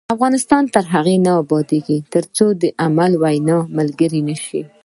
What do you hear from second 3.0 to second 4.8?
د وینا ملګری نشي.